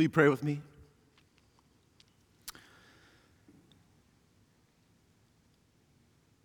Will 0.00 0.04
you 0.04 0.08
pray 0.08 0.30
with 0.30 0.42
me? 0.42 0.62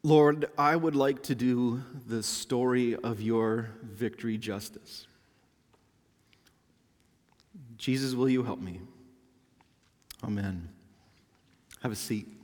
Lord, 0.04 0.50
I 0.58 0.76
would 0.76 0.94
like 0.94 1.24
to 1.24 1.36
do 1.36 1.82
the 2.06 2.22
story 2.22 2.98
of 2.98 3.22
your 3.22 3.70
victory 3.82 4.38
justice. 4.38 5.08
Jesus, 7.78 8.14
will 8.14 8.28
you 8.28 8.44
help 8.44 8.60
me? 8.60 8.82
Amen. 10.22 10.68
Have 11.82 11.94
a 11.94 11.96
seat. 11.96 12.35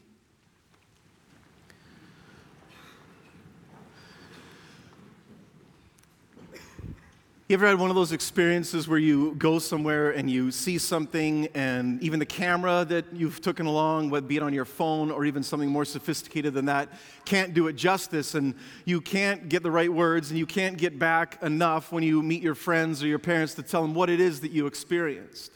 You 7.52 7.58
ever 7.58 7.68
had 7.68 7.80
one 7.80 7.90
of 7.90 7.98
those 7.98 8.14
experiences 8.14 8.88
where 8.88 8.98
you 8.98 9.36
go 9.36 9.60
somewhere 9.60 10.12
and 10.12 10.32
you 10.32 10.52
see 10.52 10.78
something, 10.78 11.50
and 11.54 12.02
even 12.02 12.18
the 12.18 12.26
camera 12.26 12.86
that 12.86 13.04
you've 13.12 13.42
taken 13.42 13.66
along, 13.66 14.10
whether 14.10 14.26
be 14.26 14.38
it 14.38 14.42
on 14.42 14.54
your 14.54 14.64
phone 14.64 15.12
or 15.12 15.26
even 15.26 15.44
something 15.44 15.68
more 15.68 15.84
sophisticated 15.84 16.54
than 16.54 16.68
that, 16.68 16.88
can't 17.26 17.54
do 17.54 17.68
it 17.68 17.74
justice, 17.74 18.36
and 18.36 18.56
you 18.86 19.02
can't 19.02 19.50
get 19.50 19.64
the 19.64 19.70
right 19.70 19.92
words, 19.92 20.30
and 20.30 20.40
you 20.40 20.46
can't 20.46 20.78
get 20.78 20.98
back 20.98 21.44
enough 21.44 21.92
when 21.92 22.04
you 22.04 22.24
meet 22.24 22.42
your 22.42 22.56
friends 22.56 23.04
or 23.04 23.08
your 23.08 23.20
parents 23.20 23.54
to 23.56 23.64
tell 23.64 23.82
them 23.82 23.94
what 23.94 24.10
it 24.10 24.22
is 24.22 24.40
that 24.40 24.52
you 24.52 24.66
experienced? 24.66 25.52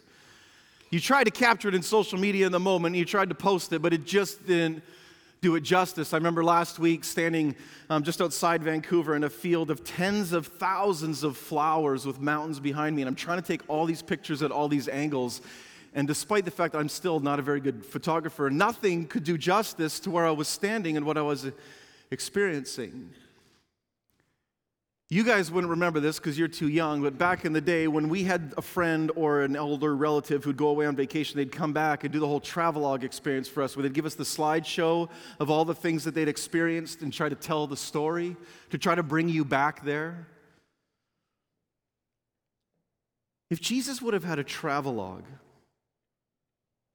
You 0.90 1.00
tried 1.00 1.24
to 1.24 1.32
capture 1.32 1.70
it 1.70 1.76
in 1.76 1.82
social 1.82 2.20
media 2.20 2.46
in 2.46 2.52
the 2.52 2.60
moment, 2.60 2.98
you 2.98 3.06
tried 3.06 3.30
to 3.30 3.36
post 3.36 3.72
it, 3.72 3.82
but 3.82 3.94
it 3.94 4.04
just 4.04 4.46
didn't 4.46 4.84
do 5.42 5.56
it 5.56 5.62
justice. 5.62 6.14
I 6.14 6.18
remember 6.18 6.44
last 6.44 6.80
week 6.80 7.04
standing 7.04 7.56
um, 7.90 8.04
just 8.04 8.22
outside 8.22 8.64
Vancouver 8.64 9.16
in 9.16 9.24
a 9.24 9.30
field 9.30 9.70
of 9.70 9.84
tens 9.84 10.34
of 10.34 10.48
thousands 10.48 11.24
of 11.24 11.38
flowers 11.38 12.06
with 12.06 12.20
mountains 12.20 12.60
behind 12.60 12.96
me, 12.96 13.02
and 13.02 13.10
I'm 13.10 13.16
trying 13.16 13.42
to 13.42 13.48
take 13.48 13.62
all 13.68 13.86
these 13.86 14.02
pictures 14.02 14.42
at 14.42 14.52
all 14.52 14.68
these 14.68 14.88
angles. 14.88 15.42
And 15.94 16.08
despite 16.08 16.46
the 16.46 16.52
fact 16.52 16.76
I'm 16.76 16.90
still 16.90 17.20
not 17.20 17.40
a 17.40 17.42
very 17.42 17.60
good 17.60 17.86
photographer, 17.86 18.50
nothing 18.50 19.08
could 19.08 19.24
do 19.24 19.38
justice 19.38 20.00
to 20.02 20.12
where 20.12 20.26
I 20.26 20.32
was 20.32 20.48
standing 20.48 20.98
and 20.98 21.06
what 21.06 21.18
I 21.18 21.22
was 21.22 21.52
experiencing. 22.12 23.12
You 25.12 25.24
guys 25.24 25.52
wouldn't 25.52 25.70
remember 25.70 26.00
this 26.00 26.18
because 26.18 26.38
you're 26.38 26.48
too 26.48 26.68
young, 26.68 27.04
but 27.04 27.16
back 27.16 27.46
in 27.46 27.54
the 27.54 27.62
day 27.62 27.88
when 27.88 28.10
we 28.10 28.24
had 28.24 28.56
a 28.58 28.62
friend 28.64 29.12
or 29.16 29.44
an 29.44 29.56
elder 29.56 29.96
relative 29.96 30.44
who'd 30.44 30.58
go 30.58 30.70
away 30.70 30.88
on 30.88 30.96
vacation, 30.96 31.38
they'd 31.38 31.52
come 31.52 31.74
back 31.74 32.04
and 32.04 32.12
do 32.12 32.20
the 32.20 32.28
whole 32.28 32.40
travelogue 32.40 33.04
experience 33.04 33.48
for 33.48 33.62
us, 33.62 33.76
where 33.76 33.84
they'd 33.84 33.94
give 33.94 34.08
us 34.08 34.16
the 34.16 34.24
slideshow 34.24 35.08
of 35.40 35.52
all 35.52 35.64
the 35.64 35.76
things 35.76 36.06
that 36.06 36.16
they'd 36.16 36.28
experienced 36.28 37.04
and 37.04 37.14
try 37.14 37.30
to 37.30 37.36
tell 37.36 37.68
the 37.68 37.78
story, 37.78 38.36
to 38.72 38.80
try 38.80 38.96
to 38.96 39.04
bring 39.04 39.30
you 39.30 39.46
back 39.46 39.84
there. 39.84 40.28
If 43.52 43.62
Jesus 43.62 44.02
would 44.02 44.16
have 44.16 44.24
had 44.24 44.40
a 44.40 44.44
travelogue 44.44 45.26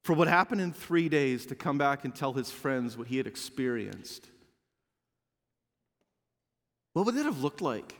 for 0.03 0.11
what 0.11 0.27
happened 0.27 0.59
in 0.59 0.73
three 0.73 1.07
days 1.07 1.45
to 1.45 1.55
come 1.55 1.77
back 1.77 2.03
and 2.03 2.13
tell 2.13 2.33
his 2.33 2.51
friends 2.51 2.97
what 2.97 3.07
he 3.07 3.15
had 3.15 3.25
experienced, 3.25 4.27
what 6.91 7.05
would 7.05 7.15
it 7.15 7.23
have 7.23 7.41
looked 7.41 7.61
like? 7.61 7.99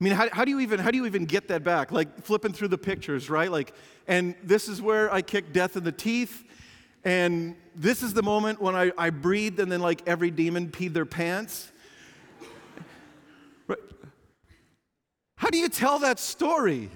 I 0.00 0.04
mean, 0.04 0.12
how, 0.12 0.28
how, 0.30 0.44
do 0.44 0.50
you 0.50 0.60
even 0.60 0.78
how 0.78 0.90
do 0.90 0.98
you 0.98 1.06
even 1.06 1.24
get 1.24 1.48
that 1.48 1.64
back? 1.64 1.90
Like 1.90 2.22
flipping 2.22 2.52
through 2.52 2.68
the 2.68 2.78
pictures, 2.78 3.30
right? 3.30 3.50
Like, 3.50 3.72
and 4.06 4.34
this 4.42 4.68
is 4.68 4.82
where 4.82 5.12
I 5.12 5.22
kicked 5.22 5.54
death 5.54 5.76
in 5.76 5.84
the 5.84 5.92
teeth, 5.92 6.44
and 7.02 7.56
this 7.74 8.02
is 8.02 8.12
the 8.12 8.22
moment 8.22 8.60
when 8.60 8.74
I, 8.74 8.92
I 8.98 9.10
breathed, 9.10 9.58
and 9.58 9.72
then 9.72 9.80
like 9.80 10.06
every 10.06 10.30
demon 10.30 10.68
peed 10.68 10.92
their 10.92 11.06
pants. 11.06 11.72
How 15.36 15.50
do 15.50 15.58
you 15.58 15.68
tell 15.68 15.98
that 16.00 16.18
story? 16.18 16.90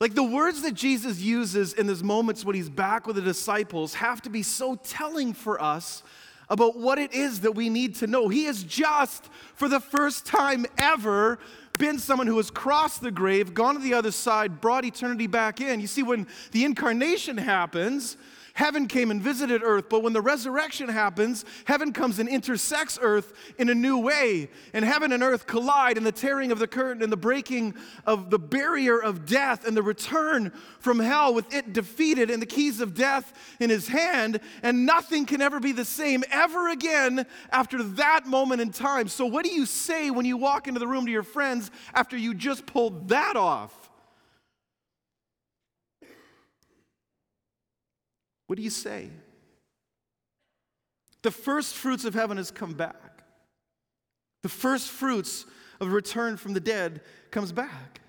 Like 0.00 0.14
the 0.14 0.22
words 0.22 0.62
that 0.62 0.74
Jesus 0.74 1.18
uses 1.18 1.72
in 1.72 1.86
those 1.86 2.02
moments 2.02 2.44
when 2.44 2.54
he's 2.54 2.70
back 2.70 3.06
with 3.06 3.16
the 3.16 3.22
disciples 3.22 3.94
have 3.94 4.22
to 4.22 4.30
be 4.30 4.42
so 4.42 4.76
telling 4.76 5.32
for 5.32 5.60
us 5.60 6.02
about 6.48 6.78
what 6.78 6.98
it 6.98 7.12
is 7.12 7.40
that 7.40 7.52
we 7.52 7.68
need 7.68 7.96
to 7.96 8.06
know. 8.06 8.28
He 8.28 8.44
has 8.44 8.62
just, 8.62 9.28
for 9.54 9.68
the 9.68 9.80
first 9.80 10.24
time 10.24 10.66
ever, 10.78 11.38
been 11.78 11.98
someone 11.98 12.26
who 12.26 12.36
has 12.36 12.50
crossed 12.50 13.00
the 13.00 13.10
grave, 13.10 13.54
gone 13.54 13.74
to 13.74 13.80
the 13.80 13.94
other 13.94 14.10
side, 14.10 14.60
brought 14.60 14.84
eternity 14.84 15.26
back 15.26 15.60
in. 15.60 15.80
You 15.80 15.86
see, 15.86 16.02
when 16.02 16.26
the 16.52 16.64
incarnation 16.64 17.38
happens, 17.38 18.16
Heaven 18.58 18.88
came 18.88 19.12
and 19.12 19.22
visited 19.22 19.62
earth, 19.62 19.84
but 19.88 20.02
when 20.02 20.12
the 20.12 20.20
resurrection 20.20 20.88
happens, 20.88 21.44
heaven 21.64 21.92
comes 21.92 22.18
and 22.18 22.28
intersects 22.28 22.98
earth 23.00 23.32
in 23.56 23.68
a 23.68 23.74
new 23.74 23.98
way. 23.98 24.50
And 24.72 24.84
heaven 24.84 25.12
and 25.12 25.22
earth 25.22 25.46
collide 25.46 25.96
in 25.96 26.02
the 26.02 26.10
tearing 26.10 26.50
of 26.50 26.58
the 26.58 26.66
curtain 26.66 27.00
and 27.00 27.12
the 27.12 27.16
breaking 27.16 27.76
of 28.04 28.30
the 28.30 28.38
barrier 28.40 29.00
of 29.00 29.26
death 29.26 29.64
and 29.64 29.76
the 29.76 29.82
return 29.84 30.50
from 30.80 30.98
hell 30.98 31.34
with 31.34 31.54
it 31.54 31.72
defeated 31.72 32.30
and 32.30 32.42
the 32.42 32.46
keys 32.46 32.80
of 32.80 32.94
death 32.94 33.32
in 33.60 33.70
his 33.70 33.86
hand. 33.86 34.40
And 34.64 34.84
nothing 34.84 35.24
can 35.24 35.40
ever 35.40 35.60
be 35.60 35.70
the 35.70 35.84
same 35.84 36.24
ever 36.28 36.68
again 36.68 37.26
after 37.52 37.80
that 37.80 38.26
moment 38.26 38.60
in 38.60 38.72
time. 38.72 39.06
So, 39.06 39.24
what 39.24 39.44
do 39.44 39.52
you 39.52 39.66
say 39.66 40.10
when 40.10 40.26
you 40.26 40.36
walk 40.36 40.66
into 40.66 40.80
the 40.80 40.88
room 40.88 41.06
to 41.06 41.12
your 41.12 41.22
friends 41.22 41.70
after 41.94 42.16
you 42.16 42.34
just 42.34 42.66
pulled 42.66 43.10
that 43.10 43.36
off? 43.36 43.87
What 48.48 48.56
do 48.56 48.62
you 48.62 48.70
say? 48.70 49.10
The 51.22 51.30
first 51.30 51.76
fruits 51.76 52.04
of 52.04 52.14
heaven 52.14 52.38
has 52.38 52.50
come 52.50 52.72
back. 52.72 53.22
The 54.42 54.48
first 54.48 54.88
fruits 54.88 55.44
of 55.80 55.92
return 55.92 56.36
from 56.36 56.54
the 56.54 56.60
dead 56.60 57.02
comes 57.30 57.52
back. 57.52 58.00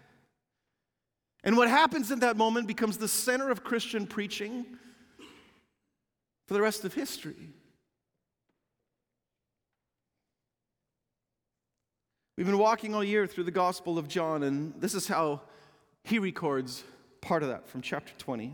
And 1.44 1.58
what 1.58 1.70
happens 1.70 2.10
in 2.10 2.20
that 2.20 2.38
moment 2.38 2.68
becomes 2.68 2.98
the 2.98 3.08
center 3.08 3.52
of 3.52 3.64
Christian 3.64 4.08
preaching 4.08 4.66
for 6.48 6.54
the 6.54 6.62
rest 6.62 6.86
of 6.86 6.94
history. 6.94 7.50
We've 12.38 12.48
been 12.48 12.58
walking 12.58 12.96
all 12.96 13.04
year 13.04 13.28
through 13.28 13.44
the 13.44 13.52
Gospel 13.52 13.98
of 13.98 14.08
John, 14.08 14.44
and 14.44 14.74
this 14.80 14.94
is 14.94 15.08
how 15.08 15.42
he 16.06 16.20
records 16.20 16.86
part 17.20 17.44
of 17.44 17.50
that 17.50 17.68
from 17.68 17.82
chapter 17.82 18.14
20. 18.18 18.54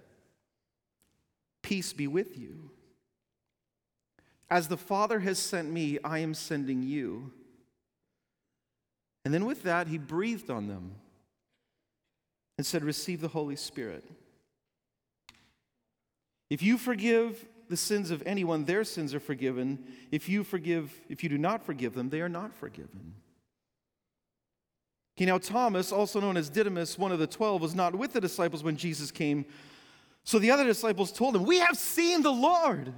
Peace 1.71 1.93
be 1.93 2.05
with 2.05 2.37
you. 2.37 2.69
As 4.49 4.67
the 4.67 4.75
Father 4.75 5.21
has 5.21 5.39
sent 5.39 5.71
me, 5.71 5.99
I 6.03 6.19
am 6.19 6.33
sending 6.33 6.83
you. 6.83 7.31
And 9.23 9.33
then 9.33 9.45
with 9.45 9.63
that, 9.63 9.87
he 9.87 9.97
breathed 9.97 10.49
on 10.49 10.67
them 10.67 10.95
and 12.57 12.67
said, 12.67 12.83
Receive 12.83 13.21
the 13.21 13.29
Holy 13.29 13.55
Spirit. 13.55 14.03
If 16.49 16.61
you 16.61 16.77
forgive 16.77 17.47
the 17.69 17.77
sins 17.77 18.11
of 18.11 18.21
anyone, 18.25 18.65
their 18.65 18.83
sins 18.83 19.15
are 19.15 19.21
forgiven. 19.21 19.81
If 20.11 20.27
you 20.27 20.43
forgive, 20.43 20.93
if 21.07 21.23
you 21.23 21.29
do 21.29 21.37
not 21.37 21.65
forgive 21.65 21.93
them, 21.93 22.09
they 22.09 22.19
are 22.19 22.27
not 22.27 22.53
forgiven. 22.53 23.13
Okay, 25.17 25.25
now 25.25 25.37
Thomas, 25.37 25.93
also 25.93 26.19
known 26.19 26.35
as 26.35 26.49
Didymus, 26.49 26.97
one 26.97 27.13
of 27.13 27.19
the 27.19 27.27
twelve, 27.27 27.61
was 27.61 27.73
not 27.73 27.95
with 27.95 28.11
the 28.11 28.19
disciples 28.19 28.61
when 28.61 28.75
Jesus 28.75 29.09
came. 29.09 29.45
So 30.23 30.39
the 30.39 30.51
other 30.51 30.65
disciples 30.65 31.11
told 31.11 31.35
him, 31.35 31.43
We 31.43 31.59
have 31.59 31.77
seen 31.77 32.21
the 32.21 32.31
Lord. 32.31 32.93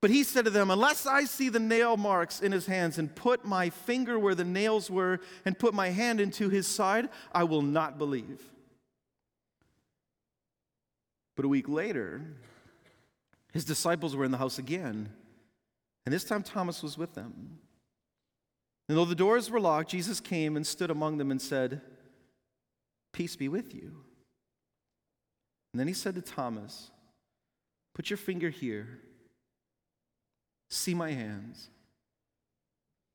But 0.00 0.10
he 0.10 0.22
said 0.22 0.44
to 0.44 0.50
them, 0.50 0.70
Unless 0.70 1.06
I 1.06 1.24
see 1.24 1.48
the 1.48 1.58
nail 1.58 1.96
marks 1.96 2.40
in 2.40 2.52
his 2.52 2.66
hands 2.66 2.98
and 2.98 3.14
put 3.14 3.44
my 3.44 3.70
finger 3.70 4.18
where 4.18 4.34
the 4.34 4.44
nails 4.44 4.90
were 4.90 5.20
and 5.44 5.58
put 5.58 5.72
my 5.72 5.88
hand 5.88 6.20
into 6.20 6.50
his 6.50 6.66
side, 6.66 7.08
I 7.32 7.44
will 7.44 7.62
not 7.62 7.96
believe. 7.96 8.42
But 11.36 11.46
a 11.46 11.48
week 11.48 11.68
later, 11.68 12.22
his 13.52 13.64
disciples 13.64 14.14
were 14.14 14.24
in 14.24 14.30
the 14.30 14.38
house 14.38 14.58
again, 14.58 15.08
and 16.04 16.12
this 16.12 16.24
time 16.24 16.42
Thomas 16.42 16.82
was 16.82 16.98
with 16.98 17.14
them. 17.14 17.58
And 18.88 18.98
though 18.98 19.04
the 19.06 19.14
doors 19.14 19.50
were 19.50 19.60
locked, 19.60 19.90
Jesus 19.90 20.20
came 20.20 20.56
and 20.56 20.66
stood 20.66 20.90
among 20.90 21.16
them 21.16 21.30
and 21.30 21.40
said, 21.40 21.80
Peace 23.12 23.36
be 23.36 23.48
with 23.48 23.74
you. 23.74 24.03
And 25.74 25.80
then 25.80 25.88
he 25.88 25.92
said 25.92 26.14
to 26.14 26.22
Thomas, 26.22 26.92
Put 27.96 28.08
your 28.08 28.16
finger 28.16 28.48
here. 28.48 29.00
See 30.70 30.94
my 30.94 31.10
hands. 31.10 31.68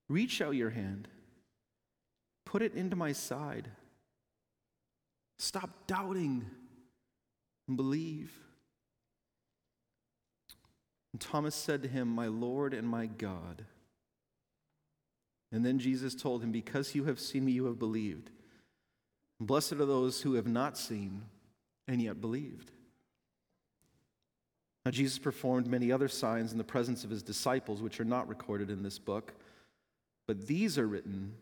Reach 0.10 0.42
out 0.42 0.56
your 0.56 0.72
hand. 0.72 1.08
Put 2.46 2.62
it 2.62 2.74
into 2.74 2.98
my 2.98 3.14
side. 3.14 3.72
Stop 5.38 5.70
doubting 5.88 6.48
and 7.70 7.78
believe. 7.78 8.30
And 11.14 11.22
Thomas 11.22 11.56
said 11.56 11.82
to 11.84 11.88
him, 11.88 12.10
My 12.10 12.28
Lord 12.28 12.74
and 12.74 12.90
my 12.90 13.06
God. 13.06 13.64
And 15.54 15.66
then 15.66 15.80
Jesus 15.80 16.14
told 16.14 16.44
him, 16.44 16.52
Because 16.52 16.94
you 16.94 17.06
have 17.06 17.22
seen 17.22 17.46
me, 17.46 17.54
you 17.54 17.68
have 17.68 17.80
believed. 17.80 18.32
Blessed 19.40 19.74
are 19.74 19.86
those 19.86 20.24
who 20.24 20.34
have 20.34 20.48
not 20.48 20.78
seen 20.78 21.22
and 21.90 22.02
yet 22.02 22.22
believed. 22.22 22.72
Now, 24.86 24.92
Jesus 24.92 25.18
performed 25.20 25.68
many 25.68 25.92
other 25.92 26.08
signs 26.08 26.52
in 26.52 26.58
the 26.58 26.64
presence 26.64 27.04
of 27.04 27.10
his 27.10 27.24
disciples, 27.24 27.82
which 27.82 28.00
are 28.00 28.06
not 28.06 28.30
recorded 28.30 28.70
in 28.70 28.84
this 28.84 29.00
book, 29.00 29.34
but 30.28 30.48
these 30.48 30.78
are 30.78 30.88
written 30.88 31.34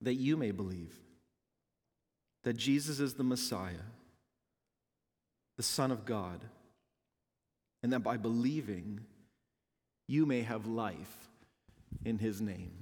that 0.00 0.14
you 0.14 0.36
may 0.36 0.50
believe 0.50 0.94
that 2.44 2.56
Jesus 2.56 3.00
is 3.00 3.14
the 3.14 3.24
Messiah, 3.24 3.74
the 5.56 5.62
Son 5.62 5.90
of 5.90 6.06
God, 6.06 6.40
and 7.82 7.92
that 7.92 8.00
by 8.00 8.16
believing, 8.16 9.00
you 10.06 10.24
may 10.24 10.42
have 10.42 10.66
life 10.66 11.28
in 12.04 12.18
his 12.18 12.40
name. 12.40 12.77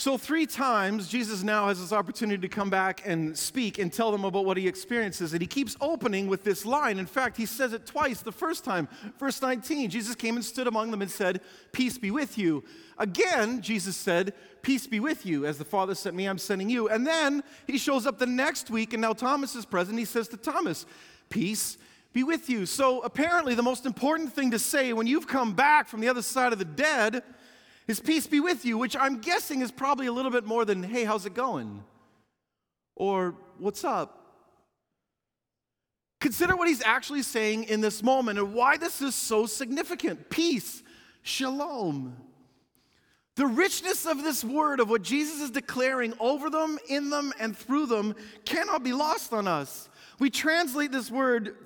So, 0.00 0.16
three 0.16 0.46
times, 0.46 1.08
Jesus 1.08 1.42
now 1.42 1.68
has 1.68 1.78
this 1.78 1.92
opportunity 1.92 2.40
to 2.40 2.48
come 2.48 2.70
back 2.70 3.02
and 3.04 3.36
speak 3.36 3.78
and 3.78 3.92
tell 3.92 4.10
them 4.10 4.24
about 4.24 4.46
what 4.46 4.56
he 4.56 4.66
experiences. 4.66 5.34
And 5.34 5.42
he 5.42 5.46
keeps 5.46 5.76
opening 5.78 6.26
with 6.26 6.42
this 6.42 6.64
line. 6.64 6.98
In 6.98 7.04
fact, 7.04 7.36
he 7.36 7.44
says 7.44 7.74
it 7.74 7.84
twice. 7.84 8.22
The 8.22 8.32
first 8.32 8.64
time, 8.64 8.88
verse 9.18 9.42
19, 9.42 9.90
Jesus 9.90 10.14
came 10.14 10.36
and 10.36 10.44
stood 10.44 10.66
among 10.66 10.90
them 10.90 11.02
and 11.02 11.10
said, 11.10 11.42
Peace 11.72 11.98
be 11.98 12.10
with 12.10 12.38
you. 12.38 12.64
Again, 12.96 13.60
Jesus 13.60 13.94
said, 13.94 14.32
Peace 14.62 14.86
be 14.86 15.00
with 15.00 15.26
you. 15.26 15.44
As 15.44 15.58
the 15.58 15.66
Father 15.66 15.94
sent 15.94 16.16
me, 16.16 16.26
I'm 16.26 16.38
sending 16.38 16.70
you. 16.70 16.88
And 16.88 17.06
then 17.06 17.42
he 17.66 17.76
shows 17.76 18.06
up 18.06 18.18
the 18.18 18.24
next 18.24 18.70
week, 18.70 18.94
and 18.94 19.02
now 19.02 19.12
Thomas 19.12 19.54
is 19.54 19.66
present. 19.66 19.98
He 19.98 20.06
says 20.06 20.28
to 20.28 20.38
Thomas, 20.38 20.86
Peace 21.28 21.76
be 22.14 22.22
with 22.22 22.48
you. 22.48 22.64
So, 22.64 23.02
apparently, 23.02 23.54
the 23.54 23.62
most 23.62 23.84
important 23.84 24.32
thing 24.32 24.50
to 24.52 24.58
say 24.58 24.94
when 24.94 25.06
you've 25.06 25.28
come 25.28 25.52
back 25.52 25.88
from 25.88 26.00
the 26.00 26.08
other 26.08 26.22
side 26.22 26.54
of 26.54 26.58
the 26.58 26.64
dead 26.64 27.22
his 27.90 27.98
peace 27.98 28.28
be 28.28 28.38
with 28.38 28.64
you, 28.64 28.78
which 28.78 28.94
I'm 28.96 29.18
guessing 29.18 29.62
is 29.62 29.72
probably 29.72 30.06
a 30.06 30.12
little 30.12 30.30
bit 30.30 30.44
more 30.44 30.64
than, 30.64 30.80
hey, 30.84 31.02
how's 31.02 31.26
it 31.26 31.34
going? 31.34 31.82
Or 32.94 33.34
what's 33.58 33.82
up? 33.82 34.16
Consider 36.20 36.54
what 36.54 36.68
he's 36.68 36.84
actually 36.84 37.22
saying 37.22 37.64
in 37.64 37.80
this 37.80 38.00
moment 38.00 38.38
and 38.38 38.54
why 38.54 38.76
this 38.76 39.02
is 39.02 39.16
so 39.16 39.44
significant. 39.44 40.30
Peace, 40.30 40.84
shalom. 41.22 42.16
The 43.34 43.48
richness 43.48 44.06
of 44.06 44.22
this 44.22 44.44
word, 44.44 44.78
of 44.78 44.88
what 44.88 45.02
Jesus 45.02 45.40
is 45.40 45.50
declaring 45.50 46.14
over 46.20 46.48
them, 46.48 46.78
in 46.88 47.10
them, 47.10 47.32
and 47.40 47.56
through 47.56 47.86
them, 47.86 48.14
cannot 48.44 48.84
be 48.84 48.92
lost 48.92 49.32
on 49.32 49.48
us. 49.48 49.88
We 50.20 50.30
translate 50.30 50.92
this 50.92 51.10
word 51.10 51.56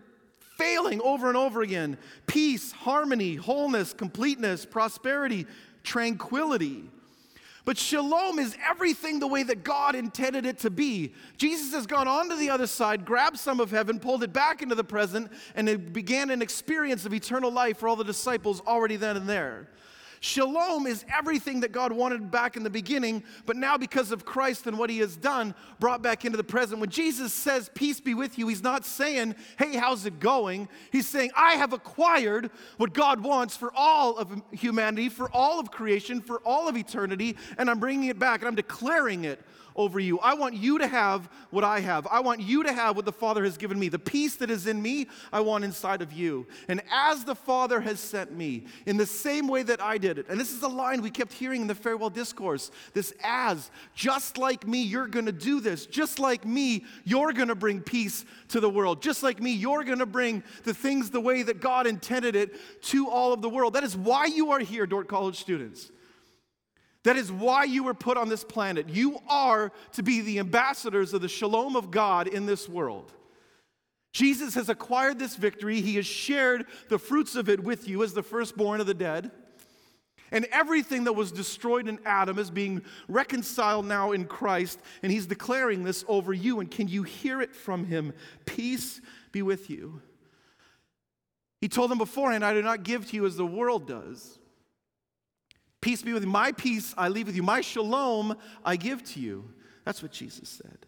failing 0.57 1.03
over 1.03 1.29
and 1.29 1.37
over 1.37 1.61
again 1.61 1.99
peace, 2.27 2.73
harmony, 2.73 3.35
wholeness, 3.35 3.93
completeness, 3.93 4.65
prosperity, 4.65 5.47
tranquility. 5.85 6.85
But 7.65 7.79
shalom 7.79 8.39
is 8.39 8.57
everything 8.69 9.21
the 9.21 9.27
way 9.27 9.43
that 9.45 9.65
God 9.65 9.95
intended 9.95 10.45
it 10.45 10.59
to 10.61 10.71
be. 10.71 11.15
Jesus 11.39 11.73
has 11.73 11.87
gone 11.87 12.07
on 12.07 12.29
to 12.29 12.37
the 12.37 12.51
other 12.51 12.67
side, 12.67 13.07
grabbed 13.07 13.39
some 13.39 13.59
of 13.59 13.71
heaven, 13.71 13.99
pulled 13.99 14.23
it 14.23 14.35
back 14.35 14.61
into 14.61 14.75
the 14.75 14.85
present, 14.85 15.33
and 15.55 15.69
it 15.69 15.93
began 15.93 16.29
an 16.29 16.43
experience 16.43 17.07
of 17.07 17.15
eternal 17.15 17.51
life 17.51 17.79
for 17.79 17.89
all 17.89 17.97
the 17.97 18.05
disciples 18.05 18.61
already 18.67 18.97
then 18.97 19.17
and 19.17 19.27
there. 19.27 19.69
Shalom 20.25 20.87
is 20.87 21.05
everything 21.15 21.61
that 21.61 21.71
God 21.71 21.93
wanted 21.93 22.31
back 22.31 22.57
in 22.57 22.63
the 22.63 22.71
beginning, 22.71 23.25
but 23.45 23.57
now 23.57 23.77
because 23.77 24.11
of 24.11 24.25
Christ 24.25 24.67
and 24.67 24.79
what 24.79 24.89
he 24.89 25.01
has 25.01 25.19
done, 25.19 25.55
brought 25.79 26.01
back 26.01 26.25
into 26.25 26.39
the 26.39 26.43
present. 26.43 26.81
When 26.81 26.89
Jesus 26.89 27.31
says, 27.31 27.71
Peace 27.75 28.01
be 28.01 28.15
with 28.15 28.39
you, 28.39 28.49
he's 28.49 28.63
not 28.63 28.87
saying, 28.87 29.35
Hey, 29.59 29.77
how's 29.77 30.07
it 30.07 30.21
going? 30.21 30.71
He's 30.91 31.07
saying, 31.07 31.31
I 31.37 31.57
have 31.57 31.75
acquired 31.75 32.51
what 32.79 32.95
God 32.95 33.21
wants 33.23 33.55
for 33.55 33.71
all 33.77 34.17
of 34.17 34.41
humanity, 34.51 35.11
for 35.11 35.29
all 35.31 35.61
of 35.61 35.71
creation, 35.71 36.23
for 36.23 36.39
all 36.39 36.69
of 36.69 36.77
eternity, 36.79 37.37
and 37.59 37.69
I'm 37.69 37.79
bringing 37.79 38.09
it 38.09 38.19
back 38.19 38.41
and 38.41 38.49
I'm 38.49 38.55
declaring 38.55 39.25
it 39.25 39.45
over 39.77 39.99
you. 39.99 40.19
I 40.21 40.35
want 40.35 40.55
you 40.55 40.79
to 40.79 40.87
have 40.87 41.29
what 41.51 41.65
I 41.65 41.81
have. 41.81 42.07
I 42.07 42.21
want 42.21 42.41
you 42.41 42.63
to 42.63 42.73
have 42.73 42.97
what 42.97 43.05
the 43.05 43.13
Father 43.13 43.45
has 43.45 43.57
given 43.57 43.79
me. 43.79 43.89
The 43.89 43.99
peace 43.99 44.37
that 44.37 44.51
is 44.51 44.67
in 44.67 44.81
me, 44.81 45.09
I 45.33 45.41
want 45.41 45.65
inside 45.65 46.03
of 46.03 46.13
you. 46.13 46.47
And 46.69 46.83
as 46.93 47.25
the 47.25 47.35
Father 47.35 47.81
has 47.81 47.99
sent 47.99 48.33
me, 48.33 48.67
in 48.87 48.97
the 48.97 49.07
same 49.07 49.49
way 49.49 49.63
that 49.65 49.81
I 49.81 49.99
did 49.99 50.19
it, 50.19 50.27
and 50.29 50.39
this 50.39 50.53
is 50.53 50.63
a 50.63 50.69
line 50.69 51.03
we 51.03 51.11
kept 51.11 51.33
hearing 51.33 51.63
in 51.63 51.67
the 51.67 51.75
farewell 51.75 52.11
discourse 52.11 52.71
this 52.93 53.13
as, 53.23 53.71
just 53.95 54.39
like 54.39 54.67
me, 54.67 54.83
you're 54.83 55.09
going 55.09 55.27
to 55.27 55.33
do 55.33 55.61
this. 55.61 55.87
Just 55.87 56.19
like 56.19 56.45
me, 56.45 56.85
you're 57.05 57.33
going 57.33 57.49
to 57.49 57.55
bring 57.55 57.81
peace 57.81 58.25
to 58.49 58.61
the 58.61 58.71
world. 58.71 59.03
Just 59.03 59.23
like 59.23 59.41
me, 59.41 59.53
you're 59.53 59.85
going 59.85 59.99
to 59.99 60.07
bring 60.07 60.43
the 60.65 60.75
things 60.75 61.11
the 61.11 61.21
way 61.21 61.43
that 61.43 61.61
God 61.61 61.87
intended 61.87 62.37
it 62.37 62.55
to 62.83 63.09
all 63.09 63.33
of 63.33 63.43
the 63.43 63.49
world. 63.49 63.75
That 63.75 63.85
is 63.85 63.97
why 63.97 64.27
you 64.27 64.53
are 64.53 64.61
here, 64.61 64.87
Dordt 64.87 65.09
College 65.09 65.39
students. 65.39 65.91
That 67.05 67.17
is 67.17 67.31
why 67.31 67.65
you 67.65 67.85
were 67.85 67.95
put 67.95 68.17
on 68.17 68.29
this 68.29 68.45
planet. 68.45 68.89
You 68.89 69.19
are 69.29 69.73
to 69.93 70.03
be 70.03 70.23
the 70.23 70.39
ambassadors 70.39 71.13
of 71.13 71.21
the 71.21 71.29
shalom 71.29 71.77
of 71.77 71.91
God 71.91 72.27
in 72.27 72.47
this 72.47 72.69
world. 72.69 73.13
Jesus 74.13 74.55
has 74.55 74.69
acquired 74.69 75.19
this 75.19 75.37
victory. 75.37 75.81
He 75.81 75.97
has 75.97 76.07
shared 76.07 76.67
the 76.89 76.99
fruits 76.99 77.37
of 77.37 77.49
it 77.49 77.63
with 77.63 77.89
you 77.89 78.03
as 78.03 78.15
the 78.15 78.23
firstborn 78.23 78.81
of 78.81 78.87
the 78.87 78.95
dead. 78.95 79.31
And 80.31 80.47
everything 80.47 81.05
that 81.05 81.13
was 81.13 81.31
destroyed 81.31 81.89
in 81.89 81.99
Adam 82.05 82.39
is 82.39 82.51
being 82.51 82.83
reconciled 83.07 83.87
now 83.87 84.13
in 84.13 84.25
Christ, 84.25 84.81
and 85.03 85.13
He's 85.13 85.27
declaring 85.27 85.85
this 85.85 86.05
over 86.09 86.33
you. 86.33 86.61
And 86.61 86.71
can 86.71 86.89
you 86.89 87.03
hear 87.03 87.43
it 87.43 87.55
from 87.55 87.85
Him? 87.85 88.13
Peace 88.47 89.01
be 89.31 89.43
with 89.43 89.69
you. 89.69 90.01
He 91.61 91.69
told 91.69 91.91
them 91.91 91.99
beforehand, 91.99 92.45
I 92.45 92.55
do 92.55 92.63
not 92.63 92.83
give 92.83 93.09
to 93.11 93.17
you 93.17 93.27
as 93.27 93.37
the 93.37 93.47
world 93.47 93.87
does. 93.87 94.39
Peace 95.85 96.01
be 96.01 96.15
with 96.15 96.25
you. 96.25 96.31
My 96.31 96.51
peace 96.51 96.95
I 96.97 97.09
leave 97.09 97.27
with 97.27 97.37
you. 97.37 97.43
My 97.43 97.61
shalom 97.61 98.39
I 98.65 98.77
give 98.77 99.05
to 99.13 99.21
you. 99.21 99.51
That's 99.85 100.03
what 100.03 100.13
Jesus 100.13 100.49
said. 100.49 100.79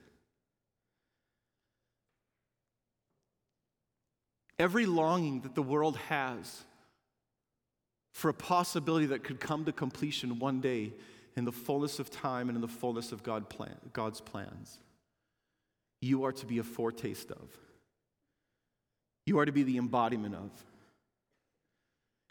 Every 4.58 4.86
longing 4.86 5.42
that 5.42 5.54
the 5.54 5.62
world 5.62 5.98
has 6.08 6.64
for 8.14 8.30
a 8.30 8.32
possibility 8.32 9.04
that 9.04 9.22
could 9.22 9.38
come 9.38 9.66
to 9.66 9.72
completion 9.72 10.38
one 10.38 10.62
day 10.62 10.94
in 11.36 11.44
the 11.44 11.52
fullness 11.52 11.98
of 11.98 12.08
time 12.08 12.48
and 12.48 12.56
in 12.56 12.62
the 12.62 12.66
fullness 12.66 13.12
of 13.12 13.22
God 13.22 13.50
plan, 13.50 13.76
God's 13.92 14.22
plans, 14.22 14.78
you 16.00 16.24
are 16.24 16.32
to 16.32 16.46
be 16.46 16.56
a 16.56 16.64
foretaste 16.64 17.30
of. 17.32 17.50
You 19.26 19.40
are 19.40 19.44
to 19.44 19.52
be 19.52 19.62
the 19.62 19.76
embodiment 19.76 20.36
of. 20.36 20.50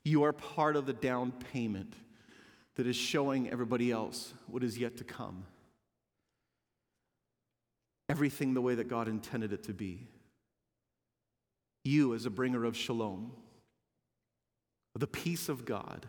You 0.03 0.23
are 0.23 0.33
part 0.33 0.75
of 0.75 0.87
the 0.87 0.93
down 0.93 1.31
payment 1.53 1.93
that 2.75 2.87
is 2.87 2.95
showing 2.95 3.49
everybody 3.49 3.91
else 3.91 4.33
what 4.47 4.63
is 4.63 4.77
yet 4.77 4.97
to 4.97 5.03
come. 5.03 5.45
Everything 8.09 8.53
the 8.53 8.61
way 8.61 8.75
that 8.75 8.89
God 8.89 9.07
intended 9.07 9.53
it 9.53 9.63
to 9.63 9.73
be. 9.73 10.07
You, 11.83 12.13
as 12.13 12.25
a 12.25 12.29
bringer 12.29 12.65
of 12.65 12.75
shalom, 12.75 13.31
the 14.97 15.07
peace 15.07 15.49
of 15.49 15.65
God, 15.65 16.05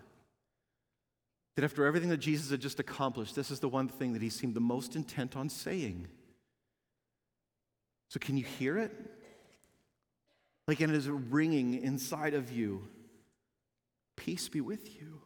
that 1.55 1.65
after 1.65 1.87
everything 1.87 2.11
that 2.11 2.19
Jesus 2.19 2.51
had 2.51 2.61
just 2.61 2.81
accomplished, 2.81 3.35
this 3.35 3.51
is 3.51 3.61
the 3.61 3.69
one 3.69 3.89
thing 3.89 4.13
that 4.13 4.23
he 4.23 4.29
seemed 4.29 4.55
the 4.55 4.61
most 4.61 4.95
intent 4.95 5.37
on 5.37 5.49
saying. 5.49 6.07
So, 8.11 8.21
can 8.21 8.37
you 8.37 8.45
hear 8.45 8.79
it? 8.79 8.93
Like, 10.69 10.81
and 10.81 10.93
it 10.93 10.97
is 10.97 11.09
ringing 11.09 11.83
inside 11.83 12.35
of 12.35 12.53
you. 12.53 12.89
Peace 14.17 14.49
be 14.49 14.61
with 14.61 15.01
you. 15.01 15.21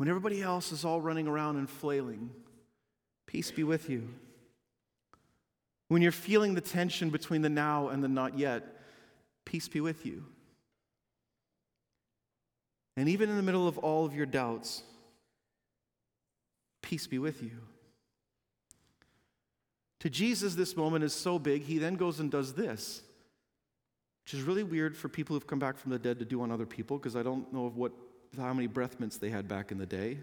When 0.00 0.08
everybody 0.08 0.40
else 0.40 0.72
is 0.72 0.86
all 0.86 0.98
running 0.98 1.28
around 1.28 1.58
and 1.58 1.68
flailing, 1.68 2.30
peace 3.26 3.50
be 3.50 3.64
with 3.64 3.90
you. 3.90 4.08
When 5.88 6.00
you're 6.00 6.10
feeling 6.10 6.54
the 6.54 6.62
tension 6.62 7.10
between 7.10 7.42
the 7.42 7.50
now 7.50 7.88
and 7.90 8.02
the 8.02 8.08
not 8.08 8.38
yet, 8.38 8.80
peace 9.44 9.68
be 9.68 9.82
with 9.82 10.06
you. 10.06 10.24
And 12.96 13.10
even 13.10 13.28
in 13.28 13.36
the 13.36 13.42
middle 13.42 13.68
of 13.68 13.76
all 13.76 14.06
of 14.06 14.14
your 14.14 14.24
doubts, 14.24 14.82
peace 16.80 17.06
be 17.06 17.18
with 17.18 17.42
you. 17.42 17.58
To 19.98 20.08
Jesus, 20.08 20.54
this 20.54 20.78
moment 20.78 21.04
is 21.04 21.12
so 21.12 21.38
big, 21.38 21.64
he 21.64 21.76
then 21.76 21.96
goes 21.96 22.20
and 22.20 22.30
does 22.30 22.54
this, 22.54 23.02
which 24.24 24.32
is 24.32 24.44
really 24.44 24.62
weird 24.62 24.96
for 24.96 25.10
people 25.10 25.36
who've 25.36 25.46
come 25.46 25.58
back 25.58 25.76
from 25.76 25.90
the 25.90 25.98
dead 25.98 26.18
to 26.20 26.24
do 26.24 26.40
on 26.40 26.50
other 26.50 26.64
people, 26.64 26.96
because 26.96 27.16
I 27.16 27.22
don't 27.22 27.52
know 27.52 27.66
of 27.66 27.76
what 27.76 27.92
how 28.36 28.52
many 28.52 28.66
breath 28.66 29.00
mints 29.00 29.16
they 29.16 29.30
had 29.30 29.48
back 29.48 29.72
in 29.72 29.78
the 29.78 29.86
day. 29.86 30.18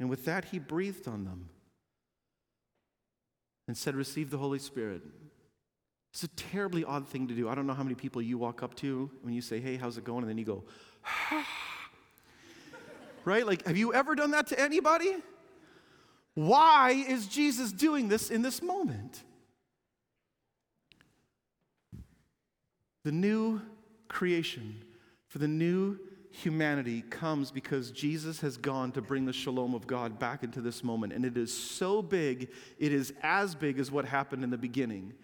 And 0.00 0.08
with 0.08 0.24
that, 0.26 0.46
he 0.46 0.58
breathed 0.58 1.08
on 1.08 1.24
them 1.24 1.48
and 3.66 3.76
said, 3.76 3.94
Receive 3.94 4.30
the 4.30 4.38
Holy 4.38 4.58
Spirit. 4.58 5.02
It's 6.12 6.22
a 6.22 6.28
terribly 6.28 6.84
odd 6.84 7.06
thing 7.08 7.28
to 7.28 7.34
do. 7.34 7.48
I 7.48 7.54
don't 7.54 7.66
know 7.66 7.74
how 7.74 7.82
many 7.82 7.94
people 7.94 8.22
you 8.22 8.38
walk 8.38 8.62
up 8.62 8.74
to 8.76 9.10
when 9.22 9.34
you 9.34 9.42
say, 9.42 9.60
Hey, 9.60 9.76
how's 9.76 9.98
it 9.98 10.04
going? 10.04 10.22
And 10.22 10.30
then 10.30 10.38
you 10.38 10.44
go, 10.44 10.64
right? 13.24 13.46
Like, 13.46 13.66
have 13.66 13.76
you 13.76 13.92
ever 13.92 14.14
done 14.14 14.30
that 14.30 14.46
to 14.48 14.60
anybody? 14.60 15.16
Why 16.34 16.92
is 16.92 17.26
Jesus 17.26 17.72
doing 17.72 18.08
this 18.08 18.30
in 18.30 18.42
this 18.42 18.62
moment? 18.62 19.22
The 23.04 23.12
new 23.12 23.60
creation 24.08 24.82
for 25.28 25.38
the 25.38 25.48
new 25.48 25.98
humanity 26.30 27.02
comes 27.02 27.50
because 27.50 27.90
Jesus 27.90 28.40
has 28.40 28.56
gone 28.56 28.92
to 28.92 29.02
bring 29.02 29.24
the 29.24 29.32
shalom 29.32 29.74
of 29.74 29.86
God 29.86 30.18
back 30.18 30.42
into 30.42 30.60
this 30.60 30.84
moment. 30.84 31.12
And 31.12 31.24
it 31.24 31.36
is 31.36 31.56
so 31.56 32.02
big, 32.02 32.50
it 32.78 32.92
is 32.92 33.12
as 33.22 33.54
big 33.54 33.78
as 33.78 33.90
what 33.90 34.04
happened 34.04 34.44
in 34.44 34.50
the 34.50 34.58
beginning. 34.58 35.14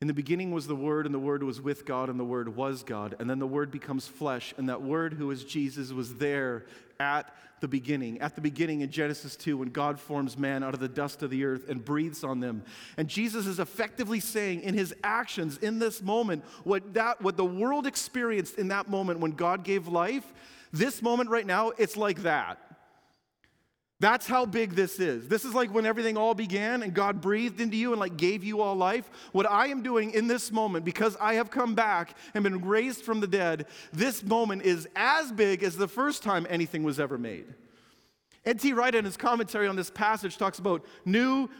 In 0.00 0.06
the 0.06 0.14
beginning 0.14 0.52
was 0.52 0.66
the 0.66 0.76
Word, 0.76 1.06
and 1.06 1.14
the 1.14 1.18
Word 1.18 1.42
was 1.42 1.60
with 1.60 1.84
God, 1.84 2.08
and 2.08 2.20
the 2.20 2.24
Word 2.24 2.54
was 2.54 2.84
God. 2.84 3.16
And 3.18 3.28
then 3.28 3.40
the 3.40 3.46
Word 3.48 3.70
becomes 3.70 4.06
flesh, 4.06 4.54
and 4.56 4.68
that 4.68 4.80
Word 4.80 5.14
who 5.14 5.30
is 5.30 5.44
Jesus 5.44 5.90
was 5.90 6.14
there 6.14 6.66
at 7.00 7.32
the 7.60 7.68
beginning. 7.68 8.20
At 8.20 8.34
the 8.34 8.40
beginning 8.40 8.80
in 8.80 8.90
Genesis 8.90 9.36
2, 9.36 9.56
when 9.56 9.70
God 9.70 9.98
forms 9.98 10.36
man 10.36 10.62
out 10.62 10.74
of 10.74 10.80
the 10.80 10.88
dust 10.88 11.22
of 11.22 11.30
the 11.30 11.44
earth 11.44 11.68
and 11.68 11.84
breathes 11.84 12.24
on 12.24 12.40
them. 12.40 12.62
And 12.96 13.08
Jesus 13.08 13.46
is 13.46 13.58
effectively 13.58 14.20
saying 14.20 14.62
in 14.62 14.74
his 14.74 14.94
actions 15.04 15.58
in 15.58 15.78
this 15.78 16.02
moment 16.02 16.44
what, 16.64 16.94
that, 16.94 17.20
what 17.20 17.36
the 17.36 17.44
world 17.44 17.86
experienced 17.86 18.58
in 18.58 18.68
that 18.68 18.88
moment 18.88 19.20
when 19.20 19.32
God 19.32 19.64
gave 19.64 19.88
life, 19.88 20.24
this 20.72 21.00
moment 21.00 21.30
right 21.30 21.46
now, 21.46 21.70
it's 21.78 21.96
like 21.96 22.22
that. 22.22 22.58
That's 24.00 24.28
how 24.28 24.46
big 24.46 24.74
this 24.74 25.00
is. 25.00 25.26
This 25.26 25.44
is 25.44 25.54
like 25.54 25.74
when 25.74 25.84
everything 25.84 26.16
all 26.16 26.34
began 26.34 26.84
and 26.84 26.94
God 26.94 27.20
breathed 27.20 27.60
into 27.60 27.76
you 27.76 27.90
and 27.90 27.98
like 27.98 28.16
gave 28.16 28.44
you 28.44 28.60
all 28.60 28.76
life. 28.76 29.10
What 29.32 29.50
I 29.50 29.68
am 29.68 29.82
doing 29.82 30.12
in 30.12 30.28
this 30.28 30.52
moment, 30.52 30.84
because 30.84 31.16
I 31.20 31.34
have 31.34 31.50
come 31.50 31.74
back 31.74 32.16
and 32.32 32.44
been 32.44 32.64
raised 32.64 33.02
from 33.02 33.18
the 33.18 33.26
dead, 33.26 33.66
this 33.92 34.22
moment 34.22 34.62
is 34.62 34.86
as 34.94 35.32
big 35.32 35.64
as 35.64 35.76
the 35.76 35.88
first 35.88 36.22
time 36.22 36.46
anything 36.48 36.84
was 36.84 37.00
ever 37.00 37.18
made. 37.18 37.46
N.T. 38.44 38.72
Wright, 38.72 38.94
in 38.94 39.04
his 39.04 39.16
commentary 39.16 39.66
on 39.66 39.74
this 39.74 39.90
passage, 39.90 40.38
talks 40.38 40.60
about 40.60 40.84
new 41.04 41.50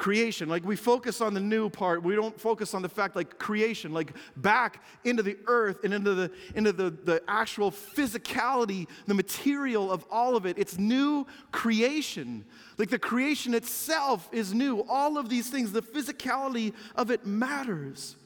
creation. 0.00 0.48
Like 0.48 0.64
we 0.64 0.76
focus 0.76 1.20
on 1.20 1.34
the 1.34 1.40
new 1.40 1.68
part. 1.68 2.02
We 2.02 2.16
don't 2.16 2.40
focus 2.40 2.72
on 2.72 2.80
the 2.80 2.88
fact 2.88 3.14
like 3.14 3.38
creation, 3.38 3.92
like 3.92 4.14
back 4.34 4.82
into 5.04 5.22
the 5.22 5.36
earth 5.46 5.84
and 5.84 5.92
into 5.92 6.14
the 6.14 6.32
into 6.54 6.72
the, 6.72 6.88
the 6.90 7.22
actual 7.28 7.70
physicality, 7.70 8.88
the 9.06 9.12
material 9.12 9.92
of 9.92 10.06
all 10.10 10.36
of 10.36 10.46
it. 10.46 10.58
It's 10.58 10.78
new 10.78 11.26
creation. 11.52 12.46
Like 12.78 12.88
the 12.88 12.98
creation 12.98 13.52
itself 13.52 14.26
is 14.32 14.54
new. 14.54 14.86
All 14.88 15.18
of 15.18 15.28
these 15.28 15.50
things, 15.50 15.70
the 15.70 15.82
physicality 15.82 16.72
of 16.96 17.10
it 17.10 17.26
matters. 17.26 18.16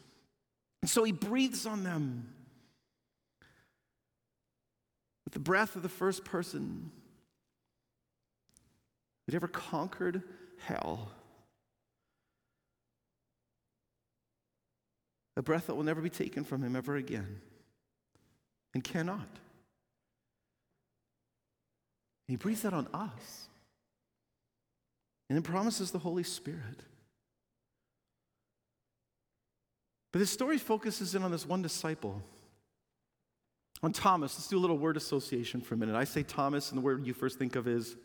And 0.80 0.88
so 0.88 1.02
he 1.02 1.10
breathes 1.10 1.66
on 1.66 1.82
them. 1.82 2.28
With 5.24 5.32
the 5.32 5.40
breath 5.40 5.74
of 5.74 5.82
the 5.82 5.88
first 5.88 6.24
person 6.24 6.92
that 9.26 9.34
ever 9.34 9.48
conquered 9.48 10.22
hell. 10.58 11.10
A 15.36 15.42
breath 15.42 15.66
that 15.66 15.74
will 15.74 15.82
never 15.82 16.00
be 16.00 16.10
taken 16.10 16.44
from 16.44 16.62
him 16.62 16.76
ever 16.76 16.96
again 16.96 17.40
and 18.72 18.82
cannot. 18.82 19.28
He 22.26 22.36
breathes 22.36 22.62
that 22.62 22.72
on 22.72 22.88
us 22.94 23.48
and 25.28 25.36
then 25.36 25.42
promises 25.42 25.90
the 25.90 25.98
Holy 25.98 26.22
Spirit. 26.22 26.82
But 30.12 30.20
this 30.20 30.30
story 30.30 30.58
focuses 30.58 31.14
in 31.14 31.22
on 31.24 31.32
this 31.32 31.46
one 31.46 31.60
disciple, 31.60 32.22
on 33.82 33.92
Thomas. 33.92 34.36
Let's 34.36 34.48
do 34.48 34.56
a 34.56 34.60
little 34.60 34.78
word 34.78 34.96
association 34.96 35.60
for 35.60 35.74
a 35.74 35.76
minute. 35.76 35.96
I 35.96 36.04
say 36.04 36.22
Thomas, 36.22 36.70
and 36.70 36.78
the 36.78 36.84
word 36.84 37.04
you 37.04 37.12
first 37.12 37.38
think 37.38 37.56
of 37.56 37.66
is 37.66 37.96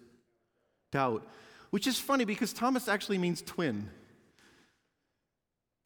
doubt, 0.91 1.27
which 1.69 1.85
is 1.85 1.99
funny 1.99 2.25
because 2.25 2.51
Thomas 2.51 2.87
actually 2.87 3.19
means 3.19 3.43
twin. 3.43 3.89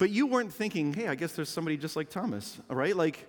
But 0.04 0.10
you 0.10 0.26
weren't 0.26 0.52
thinking, 0.52 0.92
hey, 0.92 1.08
I 1.08 1.14
guess 1.14 1.32
there's 1.32 1.48
somebody 1.48 1.78
just 1.78 1.96
like 1.96 2.10
Thomas, 2.10 2.60
all 2.68 2.76
right? 2.76 2.94
Like, 2.94 3.26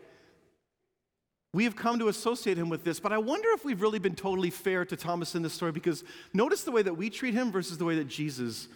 we 1.53 1.63
have 1.63 1.74
come 1.74 2.00
to 2.00 2.10
associate 2.10 2.58
him 2.58 2.67
with 2.67 2.84
this, 2.84 3.00
but 3.00 3.13
I 3.13 3.17
wonder 3.17 3.48
if 3.53 3.63
we've 3.63 3.82
really 3.82 3.98
been 3.98 4.13
totally 4.13 4.50
fair 4.50 4.84
to 4.84 4.98
Thomas 4.98 5.36
in 5.36 5.41
this 5.41 5.53
story 5.53 5.72
because 5.72 6.03
notice 6.34 6.63
the 6.63 6.72
way 6.72 6.82
that 6.82 6.96
we 6.98 7.10
treat 7.10 7.34
him 7.34 7.50
versus 7.50 7.77
the 7.77 7.86
way 7.86 7.96
that 7.96 8.10
Jesus 8.10 8.67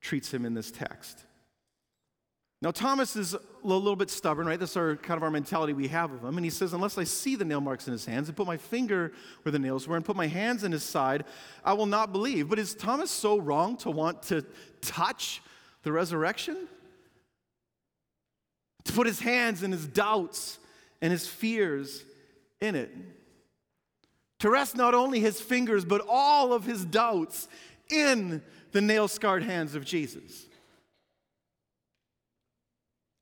treats 0.00 0.34
him 0.34 0.44
in 0.44 0.54
this 0.54 0.72
text. 0.72 1.26
Now, 2.60 2.72
Thomas 2.72 3.14
is 3.14 3.34
a 3.34 3.40
little 3.62 3.94
bit 3.94 4.10
stubborn, 4.10 4.48
right? 4.48 4.58
That's 4.58 4.76
our 4.76 4.96
kind 4.96 5.16
of 5.16 5.22
our 5.22 5.30
mentality 5.30 5.74
we 5.74 5.86
have 5.86 6.10
of 6.10 6.24
him. 6.24 6.36
And 6.36 6.44
he 6.44 6.50
says, 6.50 6.72
Unless 6.72 6.98
I 6.98 7.04
see 7.04 7.36
the 7.36 7.44
nail 7.44 7.60
marks 7.60 7.86
in 7.86 7.92
his 7.92 8.04
hands 8.04 8.26
and 8.26 8.36
put 8.36 8.48
my 8.48 8.56
finger 8.56 9.12
where 9.42 9.52
the 9.52 9.60
nails 9.60 9.86
were 9.86 9.94
and 9.94 10.04
put 10.04 10.16
my 10.16 10.26
hands 10.26 10.64
in 10.64 10.72
his 10.72 10.82
side, 10.82 11.24
I 11.64 11.74
will 11.74 11.86
not 11.86 12.10
believe. 12.10 12.48
But 12.48 12.58
is 12.58 12.74
Thomas 12.74 13.12
so 13.12 13.38
wrong 13.38 13.76
to 13.76 13.92
want 13.92 14.24
to 14.24 14.44
touch 14.80 15.40
the 15.84 15.92
resurrection? 15.92 16.66
To 18.84 18.92
put 18.92 19.06
his 19.06 19.20
hands 19.20 19.62
and 19.62 19.72
his 19.72 19.86
doubts 19.86 20.58
and 21.00 21.12
his 21.12 21.26
fears 21.26 22.04
in 22.60 22.74
it. 22.74 22.90
To 24.40 24.50
rest 24.50 24.76
not 24.76 24.94
only 24.94 25.20
his 25.20 25.40
fingers, 25.40 25.84
but 25.84 26.04
all 26.08 26.52
of 26.52 26.64
his 26.64 26.84
doubts 26.84 27.48
in 27.90 28.42
the 28.72 28.80
nail 28.80 29.08
scarred 29.08 29.42
hands 29.42 29.74
of 29.74 29.84
Jesus. 29.84 30.46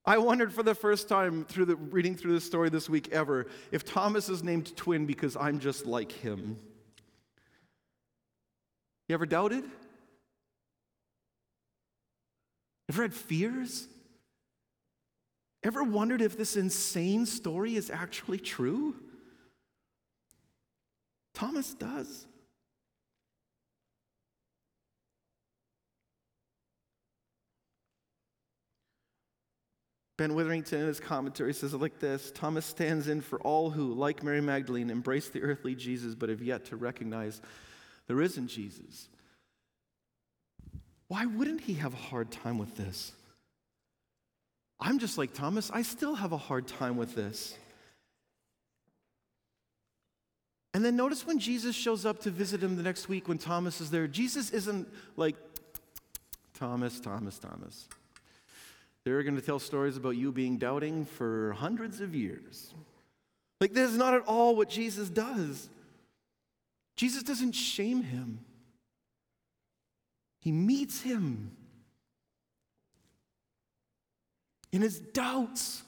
I 0.04 0.18
wondered 0.18 0.52
for 0.52 0.64
the 0.64 0.74
first 0.74 1.08
time 1.08 1.44
through 1.44 1.66
the 1.66 1.76
reading 1.76 2.16
through 2.16 2.32
this 2.32 2.44
story 2.44 2.70
this 2.70 2.90
week 2.90 3.10
ever 3.12 3.46
if 3.70 3.84
Thomas 3.84 4.28
is 4.28 4.42
named 4.42 4.76
twin 4.76 5.06
because 5.06 5.36
I'm 5.36 5.60
just 5.60 5.86
like 5.86 6.10
him. 6.10 6.58
You 9.08 9.14
ever 9.14 9.26
doubted? 9.26 9.64
Ever 12.88 13.02
had 13.02 13.14
fears? 13.14 13.86
Ever 15.64 15.84
wondered 15.84 16.20
if 16.20 16.36
this 16.36 16.56
insane 16.56 17.24
story 17.26 17.76
is 17.76 17.90
actually 17.90 18.38
true? 18.38 18.96
Thomas 21.34 21.74
does. 21.74 22.26
Ben 30.18 30.34
Witherington 30.34 30.80
in 30.80 30.86
his 30.86 31.00
commentary 31.00 31.54
says 31.54 31.74
it 31.74 31.78
like 31.78 31.98
this 31.98 32.30
Thomas 32.32 32.66
stands 32.66 33.08
in 33.08 33.20
for 33.20 33.40
all 33.40 33.70
who, 33.70 33.92
like 33.92 34.22
Mary 34.22 34.40
Magdalene, 34.40 34.90
embrace 34.90 35.28
the 35.28 35.42
earthly 35.42 35.74
Jesus 35.74 36.14
but 36.14 36.28
have 36.28 36.42
yet 36.42 36.64
to 36.66 36.76
recognize 36.76 37.40
the 38.06 38.14
risen 38.14 38.46
Jesus. 38.46 39.08
Why 41.08 41.26
wouldn't 41.26 41.62
he 41.62 41.74
have 41.74 41.94
a 41.94 41.96
hard 41.96 42.30
time 42.30 42.58
with 42.58 42.76
this? 42.76 43.12
I'm 44.82 44.98
just 44.98 45.16
like 45.16 45.32
Thomas, 45.32 45.70
I 45.72 45.82
still 45.82 46.16
have 46.16 46.32
a 46.32 46.36
hard 46.36 46.66
time 46.66 46.96
with 46.96 47.14
this. 47.14 47.56
And 50.74 50.84
then 50.84 50.96
notice 50.96 51.24
when 51.24 51.38
Jesus 51.38 51.76
shows 51.76 52.04
up 52.04 52.20
to 52.22 52.30
visit 52.30 52.62
him 52.62 52.76
the 52.76 52.82
next 52.82 53.08
week 53.08 53.28
when 53.28 53.38
Thomas 53.38 53.80
is 53.80 53.90
there, 53.90 54.08
Jesus 54.08 54.50
isn't 54.50 54.88
like, 55.16 55.36
Thomas, 56.54 56.98
Thomas, 56.98 57.38
Thomas. 57.38 57.88
They're 59.04 59.22
going 59.22 59.36
to 59.36 59.42
tell 59.42 59.58
stories 59.58 59.96
about 59.96 60.16
you 60.16 60.32
being 60.32 60.58
doubting 60.58 61.04
for 61.04 61.52
hundreds 61.52 62.00
of 62.00 62.14
years. 62.14 62.74
Like, 63.60 63.74
this 63.74 63.90
is 63.90 63.96
not 63.96 64.14
at 64.14 64.22
all 64.26 64.56
what 64.56 64.68
Jesus 64.68 65.08
does. 65.08 65.68
Jesus 66.96 67.22
doesn't 67.22 67.52
shame 67.52 68.02
him, 68.02 68.40
he 70.40 70.50
meets 70.50 71.02
him 71.02 71.52
in 74.72 74.80
his 74.80 74.98
doubts, 74.98 75.82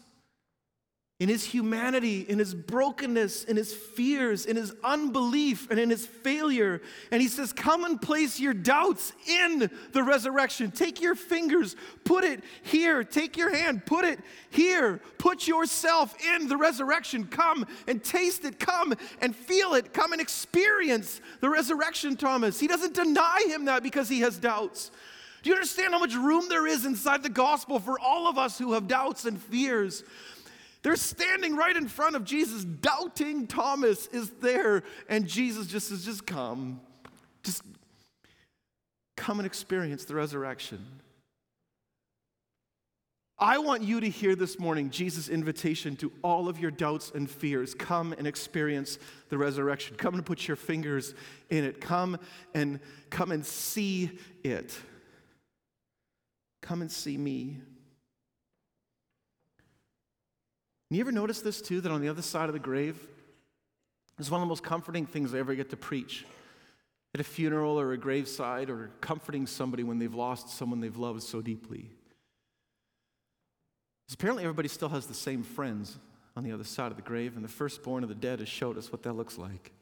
in 1.21 1.29
his 1.29 1.45
humanity, 1.45 2.21
in 2.29 2.39
his 2.39 2.55
brokenness, 2.55 3.45
in 3.45 3.57
his 3.57 3.73
fears, 3.73 4.45
in 4.45 4.57
his 4.57 4.75
unbelief, 4.83 5.71
and 5.71 5.81
in 5.81 5.89
his 5.89 6.05
failure. 6.05 6.83
And 7.11 7.23
he 7.23 7.29
says, 7.29 7.53
Come 7.53 7.85
and 7.85 8.03
place 8.03 8.39
your 8.39 8.53
doubts 8.53 9.13
in 9.27 9.71
the 9.93 10.03
resurrection. 10.03 10.71
Take 10.71 11.01
your 11.01 11.15
fingers, 11.15 11.77
put 12.05 12.25
it 12.25 12.43
here. 12.63 13.05
Take 13.05 13.37
your 13.39 13.55
hand, 13.55 13.87
put 13.87 14.05
it 14.05 14.19
here. 14.51 15.01
Put 15.17 15.49
yourself 15.49 16.15
in 16.23 16.49
the 16.49 16.57
resurrection. 16.57 17.25
Come 17.25 17.65
and 17.87 18.05
taste 18.05 18.45
it. 18.45 18.59
Come 18.59 18.93
and 19.23 19.35
feel 19.35 19.75
it. 19.75 19.95
Come 19.95 20.13
and 20.13 20.21
experience 20.21 21.23
the 21.41 21.49
resurrection, 21.49 22.17
Thomas. 22.17 22.61
He 22.61 22.67
doesn't 22.67 22.93
deny 22.93 23.47
him 23.49 23.65
that 23.67 23.83
because 23.83 24.09
he 24.09 24.21
has 24.21 24.37
doubts. 24.37 24.91
Do 25.45 25.51
you 25.51 25.57
understand 25.57 25.93
how 25.93 25.99
much 25.99 26.15
room 26.15 26.47
there 26.49 26.67
is 26.67 26.87
inside 26.87 27.23
the 27.23 27.29
gospel 27.29 27.79
for 27.79 28.01
all 28.01 28.29
of 28.29 28.39
us 28.39 28.57
who 28.57 28.73
have 28.73 28.89
doubts 28.89 29.27
and 29.27 29.39
fears? 29.39 30.03
They're 30.83 30.97
standing 30.97 31.55
right 31.55 31.77
in 31.77 31.87
front 31.87 32.17
of 32.17 32.25
Jesus. 32.25 32.65
Doubting 32.65 33.47
Thomas 33.47 34.07
is 34.07 34.31
there, 34.41 34.85
and 35.07 35.29
Jesus 35.29 35.67
just 35.67 35.89
says, 35.89 36.03
Just 36.07 36.27
come. 36.27 36.81
Just 37.43 37.63
come 39.19 39.39
and 39.39 39.45
experience 39.45 40.07
the 40.07 40.15
resurrection. 40.15 40.83
I 43.39 43.59
want 43.59 43.83
you 43.83 44.01
to 44.01 44.09
hear 44.09 44.35
this 44.35 44.59
morning 44.59 44.89
Jesus' 44.89 45.29
invitation 45.29 45.95
to 45.97 46.11
all 46.23 46.49
of 46.49 46.59
your 46.59 46.71
doubts 46.71 47.13
and 47.15 47.29
fears. 47.29 47.75
Come 47.75 48.15
and 48.15 48.27
experience 48.27 48.99
the 49.29 49.37
resurrection. 49.37 49.97
Come 49.97 50.15
and 50.15 50.25
put 50.25 50.49
your 50.49 50.57
fingers 50.57 51.15
in 51.51 51.65
it. 51.65 51.83
Come 51.83 52.19
and 52.55 52.81
come 53.11 53.31
and 53.31 53.45
see 53.45 54.11
it. 54.43 54.75
Come 56.65 56.81
and 56.81 56.91
see 56.91 57.19
me. 57.19 57.59
And 60.89 60.97
you 60.97 61.01
ever 61.03 61.13
notice 61.13 61.43
this 61.43 61.61
too 61.61 61.83
that 61.83 61.93
on 61.93 62.01
the 62.01 62.09
other 62.09 62.23
side 62.23 62.49
of 62.49 62.55
the 62.55 62.59
grave 62.59 62.99
is 64.19 64.31
one 64.31 64.41
of 64.41 64.47
the 64.47 64.49
most 64.49 64.63
comforting 64.63 65.05
things 65.05 65.35
I 65.35 65.41
ever 65.41 65.55
get 65.55 65.69
to 65.71 65.77
preach 65.77 66.25
at 67.13 67.21
a 67.21 67.25
funeral 67.25 67.79
or 67.79 67.93
a 67.93 67.99
graveside 67.99 68.71
or 68.71 68.91
comforting 69.03 69.47
somebody 69.47 69.83
when 69.83 69.99
they've 69.99 70.15
lost 70.15 70.49
someone 70.49 70.81
they've 70.81 70.97
loved 70.97 71.23
so 71.23 71.43
deeply. 71.43 71.91
Because 74.07 74.15
apparently 74.15 74.45
everybody 74.45 74.69
still 74.69 74.89
has 74.89 75.05
the 75.05 75.13
same 75.13 75.43
friends 75.43 75.99
on 76.35 76.45
the 76.45 76.53
other 76.53 76.65
side 76.65 76.91
of 76.91 76.97
the 76.97 77.03
grave, 77.03 77.37
and 77.37 77.45
the 77.45 77.49
firstborn 77.49 78.03
of 78.03 78.09
the 78.09 78.15
dead 78.15 78.39
has 78.39 78.49
showed 78.49 78.79
us 78.79 78.91
what 78.91 79.03
that 79.03 79.13
looks 79.13 79.37
like. 79.37 79.73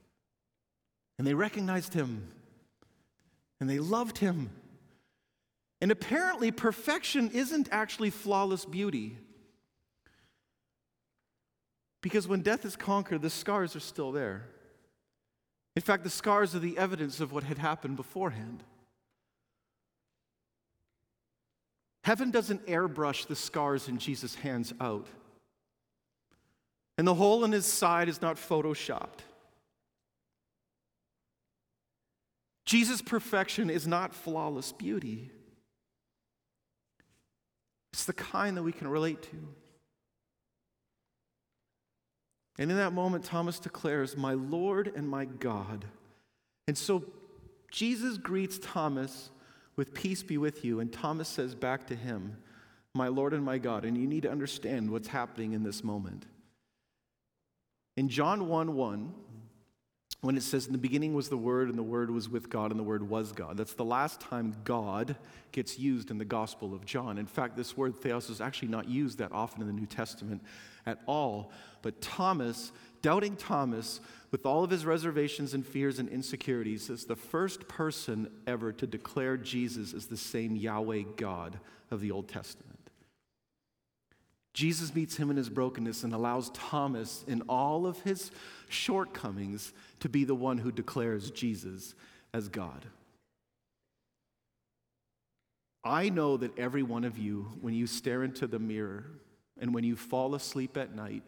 And 1.17 1.27
they 1.27 1.35
recognized 1.35 1.95
him, 1.95 2.27
and 3.61 3.71
they 3.71 3.79
loved 3.79 4.19
him. 4.19 4.51
And 5.83 5.91
apparently, 5.91 6.53
perfection 6.53 7.29
isn't 7.35 7.69
actually 7.73 8.11
flawless 8.11 8.65
beauty. 8.65 9.19
Because 12.01 12.29
when 12.29 12.43
death 12.43 12.65
is 12.65 12.77
conquered, 12.77 13.21
the 13.21 13.29
scars 13.29 13.75
are 13.75 13.81
still 13.81 14.13
there. 14.13 14.45
In 15.75 15.83
fact, 15.83 16.05
the 16.05 16.11
scars 16.11 16.55
are 16.55 16.61
the 16.61 16.79
evidence 16.79 17.19
of 17.19 17.33
what 17.33 17.43
had 17.43 17.59
happened 17.59 17.97
beforehand. 17.97 18.63
Heaven 22.05 22.31
doesn't 22.31 22.65
airbrush 22.69 23.27
the 23.27 23.35
scars 23.35 23.89
in 23.89 23.99
Jesus' 23.99 24.37
hands 24.37 24.73
out. 24.81 25.09
And 26.97 27.09
the 27.09 27.15
hole 27.15 27.45
in 27.45 27.51
his 27.51 27.67
side 27.67 28.09
is 28.09 28.23
not 28.23 28.37
photoshopped. 28.37 29.23
Jesus' 32.67 33.03
perfection 33.03 33.69
is 33.69 33.89
not 33.89 34.15
flawless 34.15 34.71
beauty. 34.71 35.33
It's 37.93 38.05
the 38.05 38.13
kind 38.13 38.57
that 38.57 38.63
we 38.63 38.73
can 38.73 38.89
relate 38.89 39.23
to. 39.23 39.37
And 42.59 42.71
in 42.71 42.77
that 42.77 42.93
moment, 42.93 43.25
Thomas 43.25 43.59
declares, 43.59 44.17
My 44.17 44.35
Lord 44.35 44.93
and 44.95 45.09
my 45.09 45.25
God. 45.25 45.85
And 46.67 46.77
so 46.77 47.05
Jesus 47.71 48.19
greets 48.19 48.59
Thomas 48.61 49.31
with 49.77 49.95
peace 49.95 50.23
be 50.23 50.39
with 50.39 50.65
you. 50.65 50.81
And 50.81 50.93
Thomas 50.93 51.29
says 51.29 51.55
back 51.55 51.87
to 51.89 51.97
him, 51.97 52.37
My 52.95 53.09
Lord 53.09 53.33
and 53.33 53.45
my 53.45 53.59
God. 53.59 53.85
And 53.85 53.97
you 53.97 54.07
need 54.07 54.23
to 54.23 54.31
understand 54.31 54.91
what's 54.91 55.09
happening 55.09 55.53
in 55.53 55.63
this 55.63 55.83
moment. 55.83 56.27
In 57.97 58.09
John 58.09 58.49
1 58.49 58.75
1, 58.75 59.15
when 60.23 60.37
it 60.37 60.43
says, 60.43 60.67
In 60.67 60.73
the 60.73 60.79
beginning 60.79 61.15
was 61.15 61.29
the 61.29 61.37
Word, 61.37 61.69
and 61.69 61.77
the 61.77 61.83
Word 61.83 62.11
was 62.11 62.29
with 62.29 62.49
God, 62.49 62.71
and 62.71 62.79
the 62.79 62.85
Word 62.85 63.09
was 63.09 63.33
God, 63.33 63.57
that's 63.57 63.75
the 63.75 63.85
last 63.85 64.21
time 64.21 64.55
God 64.65 65.17
gets 65.51 65.79
used 65.79 66.11
in 66.11 66.19
the 66.19 66.25
Gospel 66.25 66.75
of 66.75 66.87
John. 66.87 67.19
In 67.19 67.27
fact, 67.27 67.57
this 67.57 67.77
word 67.77 67.97
theos 67.97 68.31
is 68.31 68.41
actually 68.41 68.69
not 68.69 68.89
used 68.89 69.19
that 69.19 69.33
often 69.33 69.61
in 69.61 69.67
the 69.67 69.73
New 69.75 69.87
Testament 69.87 70.43
at 70.87 71.01
all. 71.07 71.53
But 71.83 72.01
Thomas, 72.01 72.73
doubting 73.03 73.37
Thomas, 73.37 74.01
with 74.31 74.47
all 74.47 74.65
of 74.65 74.71
his 74.71 74.87
reservations 74.87 75.55
and 75.55 75.67
fears 75.67 75.99
and 75.99 76.09
insecurities, 76.09 76.89
is 76.89 77.05
the 77.05 77.17
first 77.17 77.69
person 77.69 78.31
ever 78.47 78.73
to 78.73 78.87
declare 78.87 79.37
Jesus 79.37 79.93
as 79.93 80.07
the 80.07 80.17
same 80.17 80.57
Yahweh 80.57 81.03
God 81.17 81.59
of 81.91 82.01
the 82.01 82.13
Old 82.13 82.29
Testament. 82.29 82.82
Jesus 84.55 84.95
meets 84.95 85.17
him 85.17 85.31
in 85.31 85.37
his 85.37 85.49
brokenness 85.49 86.05
and 86.05 86.13
allows 86.13 86.51
Thomas, 86.51 87.25
in 87.27 87.43
all 87.49 87.87
of 87.87 88.01
his 88.03 88.31
shortcomings, 88.69 89.73
to 90.01 90.09
be 90.09 90.25
the 90.25 90.35
one 90.35 90.59
who 90.59 90.71
declares 90.71 91.31
Jesus 91.31 91.95
as 92.35 92.49
God. 92.49 92.85
I 95.85 96.11
know 96.11 96.37
that 96.37 96.57
every 96.59 96.83
one 96.83 97.05
of 97.05 97.19
you, 97.19 97.53
when 97.61 97.75
you 97.75 97.87
stare 97.87 98.23
into 98.23 98.47
the 98.47 98.59
mirror 98.59 99.07
and 99.59 99.75
when 99.75 99.85
you 99.85 99.97
fall 99.97 100.35
asleep 100.35 100.77
at 100.77 100.95
night 100.95 101.23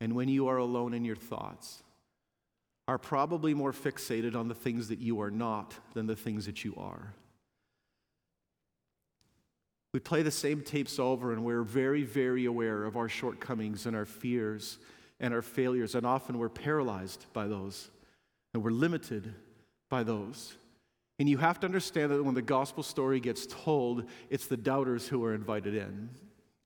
and 0.00 0.14
when 0.14 0.28
you 0.28 0.48
are 0.48 0.56
alone 0.56 0.94
in 0.94 1.04
your 1.04 1.16
thoughts, 1.16 1.82
are 2.86 2.98
probably 2.98 3.52
more 3.52 3.72
fixated 3.72 4.34
on 4.34 4.48
the 4.48 4.54
things 4.54 4.88
that 4.88 5.00
you 5.00 5.20
are 5.20 5.30
not 5.30 5.74
than 5.92 6.06
the 6.06 6.16
things 6.16 6.46
that 6.46 6.64
you 6.64 6.74
are. 6.78 7.12
We 9.98 10.02
play 10.02 10.22
the 10.22 10.30
same 10.30 10.60
tapes 10.60 11.00
over, 11.00 11.32
and 11.32 11.44
we're 11.44 11.64
very, 11.64 12.04
very 12.04 12.44
aware 12.44 12.84
of 12.84 12.96
our 12.96 13.08
shortcomings 13.08 13.84
and 13.84 13.96
our 13.96 14.04
fears 14.04 14.78
and 15.18 15.34
our 15.34 15.42
failures, 15.42 15.96
and 15.96 16.06
often 16.06 16.38
we're 16.38 16.48
paralyzed 16.48 17.26
by 17.32 17.48
those, 17.48 17.90
and 18.54 18.62
we're 18.62 18.70
limited 18.70 19.34
by 19.88 20.04
those. 20.04 20.54
And 21.18 21.28
you 21.28 21.38
have 21.38 21.58
to 21.58 21.66
understand 21.66 22.12
that 22.12 22.22
when 22.22 22.36
the 22.36 22.42
gospel 22.42 22.84
story 22.84 23.18
gets 23.18 23.44
told, 23.48 24.04
it's 24.30 24.46
the 24.46 24.56
doubters 24.56 25.08
who 25.08 25.24
are 25.24 25.34
invited 25.34 25.74
in. 25.74 26.10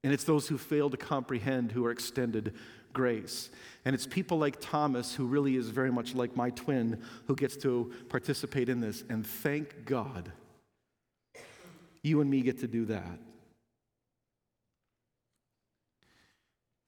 And 0.05 0.12
it's 0.12 0.25
those 0.25 0.47
who 0.47 0.59
fail 0.59 0.90
to 0.90 0.99
comprehend 0.99 1.73
who 1.73 1.87
are 1.87 1.90
extended 1.90 2.53
grace. 2.92 3.49
And 3.87 3.95
it's 3.95 4.07
people 4.07 4.37
like 4.37 4.61
Thomas, 4.61 5.14
who 5.14 5.25
really 5.25 5.57
is 5.57 5.71
very 5.71 5.90
much 5.90 6.14
like 6.14 6.37
my 6.37 6.51
twin, 6.51 7.01
who 7.29 7.35
gets 7.35 7.57
to 7.62 7.95
participate 8.11 8.68
in 8.68 8.81
this. 8.81 9.05
And 9.09 9.27
thank 9.27 9.87
God 9.87 10.33
you 12.03 12.21
and 12.21 12.31
me 12.31 12.43
get 12.43 12.61
to 12.61 12.67
do 12.67 12.87
that. 12.87 13.19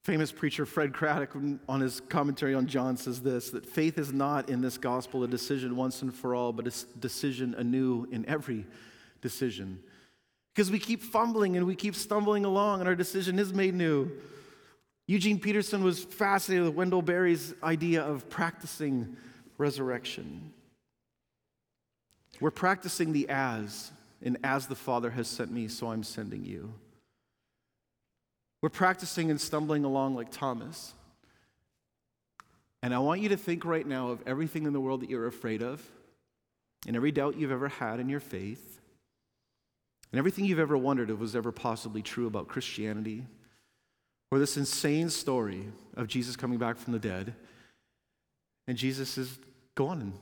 Famous 0.03 0.31
preacher 0.31 0.67
Fred 0.67 0.93
Craddock, 0.93 1.35
on 1.67 1.81
his 1.81 1.99
commentary 1.99 2.53
on 2.53 2.67
John, 2.67 2.95
says 2.95 3.21
this 3.21 3.49
that 3.49 3.65
faith 3.65 3.97
is 3.97 4.13
not 4.13 4.49
in 4.49 4.61
this 4.61 4.77
gospel 4.77 5.23
a 5.23 5.27
decision 5.27 5.75
once 5.75 6.03
and 6.03 6.13
for 6.13 6.35
all, 6.35 6.53
but 6.53 6.67
a 6.67 6.85
decision 6.99 7.55
anew 7.57 8.07
in 8.11 8.23
every 8.27 8.67
decision. 9.21 9.79
Because 10.53 10.69
we 10.69 10.77
keep 10.77 11.01
fumbling 11.01 11.57
and 11.57 11.65
we 11.65 11.75
keep 11.75 11.95
stumbling 11.95 12.45
along, 12.45 12.81
and 12.81 12.87
our 12.87 12.95
decision 12.95 13.39
is 13.39 13.51
made 13.51 13.73
new. 13.73 14.11
Eugene 15.07 15.39
Peterson 15.39 15.83
was 15.83 16.03
fascinated 16.03 16.65
with 16.65 16.75
Wendell 16.75 17.01
Berry's 17.01 17.53
idea 17.63 18.03
of 18.03 18.29
practicing 18.29 19.17
resurrection. 19.57 20.53
We're 22.39 22.51
practicing 22.51 23.11
the 23.11 23.27
as, 23.29 23.91
and 24.23 24.37
as 24.43 24.67
the 24.67 24.75
Father 24.75 25.11
has 25.11 25.27
sent 25.27 25.51
me, 25.51 25.67
so 25.67 25.91
I'm 25.91 26.03
sending 26.03 26.45
you. 26.45 26.73
We're 28.61 28.69
practicing 28.69 29.29
and 29.29 29.39
stumbling 29.39 29.83
along 29.83 30.15
like 30.15 30.31
Thomas. 30.31 30.93
And 32.81 32.93
I 32.93 32.99
want 32.99 33.21
you 33.21 33.29
to 33.29 33.37
think 33.37 33.65
right 33.65 33.85
now 33.85 34.09
of 34.09 34.23
everything 34.25 34.65
in 34.65 34.73
the 34.73 34.79
world 34.79 35.01
that 35.01 35.09
you're 35.09 35.27
afraid 35.27 35.61
of, 35.61 35.83
and 36.87 36.95
every 36.95 37.11
doubt 37.11 37.37
you've 37.37 37.51
ever 37.51 37.67
had 37.67 37.99
in 37.99 38.09
your 38.09 38.19
faith, 38.19 38.79
and 40.11 40.19
everything 40.19 40.45
you've 40.45 40.59
ever 40.59 40.77
wondered 40.77 41.09
if 41.09 41.19
was 41.19 41.35
ever 41.35 41.51
possibly 41.51 42.01
true 42.01 42.27
about 42.27 42.47
Christianity, 42.47 43.25
or 44.31 44.39
this 44.39 44.57
insane 44.57 45.09
story 45.09 45.67
of 45.95 46.07
Jesus 46.07 46.35
coming 46.35 46.57
back 46.57 46.77
from 46.77 46.93
the 46.93 46.99
dead. 46.99 47.33
And 48.67 48.77
Jesus 48.77 49.09
says, 49.09 49.37
Go 49.75 49.87
on 49.87 50.01
and 50.01 50.13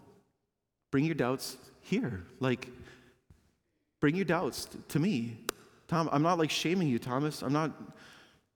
bring 0.92 1.06
your 1.06 1.16
doubts 1.16 1.58
here. 1.82 2.24
Like, 2.40 2.68
bring 4.04 4.16
your 4.18 4.26
doubts 4.26 4.68
to 4.90 5.00
me. 5.00 5.38
Tom, 5.88 6.10
I'm 6.12 6.22
not 6.24 6.38
like 6.38 6.52
shaming 6.52 6.90
you, 6.90 7.00
Thomas. 7.00 7.42
I'm 7.42 7.54
not 7.54 7.72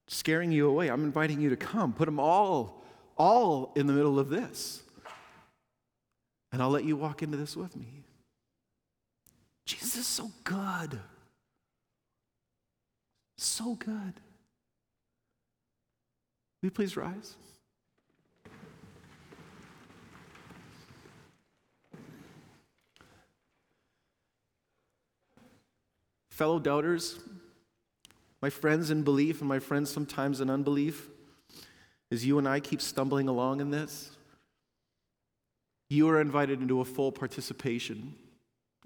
scaring 0.09 0.51
you 0.51 0.67
away. 0.67 0.89
I'm 0.89 1.05
inviting 1.05 1.39
you 1.39 1.49
to 1.51 1.55
come. 1.55 1.93
Put 1.93 2.03
them 2.03 2.19
all, 2.19 2.83
all 3.15 3.71
in 3.77 3.87
the 3.87 3.93
middle 3.93 4.19
of 4.19 4.27
this. 4.27 4.83
And 6.51 6.61
I'll 6.61 6.69
let 6.69 6.83
you 6.83 6.97
walk 6.97 7.23
into 7.23 7.37
this 7.37 7.55
with 7.55 7.77
me. 7.77 8.03
Jesus 9.65 9.95
is 9.95 10.05
so 10.05 10.29
good. 10.43 10.99
So 13.37 13.75
good. 13.75 14.19
Will 16.61 16.63
you 16.63 16.71
please 16.71 16.97
rise? 16.97 17.35
Fellow 26.37 26.59
doubters, 26.59 27.17
my 28.43 28.51
friends 28.51 28.91
in 28.91 29.01
belief 29.01 29.39
and 29.39 29.49
my 29.49 29.57
friends 29.57 29.89
sometimes 29.89 30.39
in 30.39 30.51
unbelief, 30.51 31.09
as 32.11 32.27
you 32.27 32.37
and 32.37 32.47
I 32.47 32.59
keep 32.59 32.79
stumbling 32.79 33.27
along 33.27 33.59
in 33.59 33.71
this, 33.71 34.11
you 35.89 36.07
are 36.09 36.21
invited 36.21 36.61
into 36.61 36.79
a 36.79 36.85
full 36.85 37.11
participation 37.11 38.13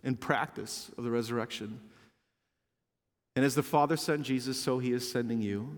and 0.01 0.17
practice 0.17 0.91
of 0.97 1.03
the 1.03 1.11
resurrection. 1.11 1.81
And 3.35 3.43
as 3.43 3.53
the 3.53 3.63
Father 3.63 3.97
sent 3.97 4.23
Jesus, 4.23 4.57
so 4.57 4.79
he 4.79 4.93
is 4.93 5.11
sending 5.11 5.41
you. 5.41 5.77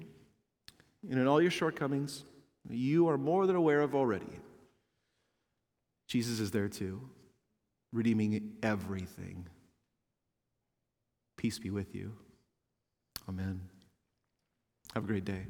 And 1.10 1.20
in 1.20 1.26
all 1.26 1.42
your 1.42 1.50
shortcomings, 1.50 2.24
you 2.70 3.10
are 3.10 3.18
more 3.18 3.48
than 3.48 3.56
aware 3.56 3.82
of 3.82 3.96
already. 3.96 4.40
Jesus 6.08 6.40
is 6.40 6.52
there 6.52 6.70
too, 6.70 7.02
redeeming 7.92 8.58
everything 8.62 9.48
Peace 11.44 11.60
be 11.60 11.70
with 11.70 11.94
you. 11.94 12.14
Amen. 13.28 13.60
Have 14.94 15.04
a 15.04 15.08
great 15.08 15.26
day. 15.26 15.48